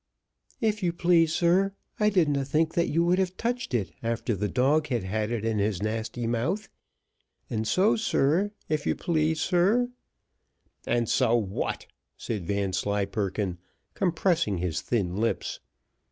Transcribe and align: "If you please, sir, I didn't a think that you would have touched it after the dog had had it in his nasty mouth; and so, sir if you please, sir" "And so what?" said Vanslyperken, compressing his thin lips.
"If 0.61 0.81
you 0.81 0.93
please, 0.93 1.31
sir, 1.31 1.75
I 1.99 2.09
didn't 2.09 2.35
a 2.37 2.43
think 2.43 2.73
that 2.73 2.89
you 2.89 3.05
would 3.05 3.19
have 3.19 3.37
touched 3.37 3.75
it 3.75 3.91
after 4.01 4.33
the 4.35 4.47
dog 4.47 4.87
had 4.87 5.03
had 5.03 5.29
it 5.29 5.45
in 5.45 5.59
his 5.59 5.79
nasty 5.83 6.25
mouth; 6.25 6.69
and 7.51 7.67
so, 7.67 7.95
sir 7.95 8.51
if 8.67 8.87
you 8.87 8.95
please, 8.95 9.39
sir" 9.41 9.91
"And 10.87 11.07
so 11.07 11.35
what?" 11.35 11.85
said 12.17 12.47
Vanslyperken, 12.47 13.59
compressing 13.93 14.57
his 14.57 14.81
thin 14.81 15.17
lips. 15.17 15.59